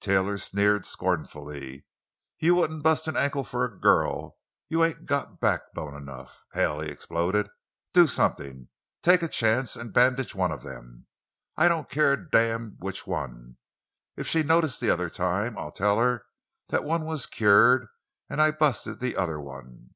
Taylor 0.00 0.36
sneered 0.36 0.84
scornfully. 0.84 1.86
"You 2.40 2.56
wouldn't 2.56 2.82
bust 2.82 3.06
an 3.06 3.16
ankle 3.16 3.44
for 3.44 3.64
a 3.64 3.78
girl—you 3.78 4.82
ain't 4.82 5.06
got 5.06 5.38
backbone 5.38 5.94
enough. 5.94 6.42
Hell!" 6.54 6.80
he 6.80 6.88
exploded; 6.90 7.48
"do 7.92 8.08
something! 8.08 8.66
Take 9.00 9.22
a 9.22 9.28
chance 9.28 9.76
and 9.76 9.92
bandage 9.92 10.34
one 10.34 10.50
of 10.50 10.64
them—I 10.64 11.68
don't 11.68 11.88
care 11.88 12.14
a 12.14 12.30
damn 12.32 12.78
which 12.80 13.06
one! 13.06 13.58
If 14.16 14.26
she 14.26 14.42
noticed 14.42 14.80
the 14.80 14.90
other 14.90 15.08
time, 15.08 15.56
I'll 15.56 15.70
tell 15.70 16.00
her 16.00 16.26
that 16.70 16.82
one 16.82 17.04
was 17.04 17.26
cured 17.26 17.86
and 18.28 18.42
I 18.42 18.50
busted 18.50 18.98
the 18.98 19.16
other 19.16 19.40
one!" 19.40 19.90